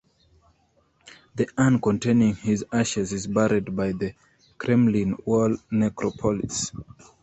[1.35, 4.15] The urn containing his ashes is buried by the
[4.57, 6.71] Kremlin Wall Necropolis.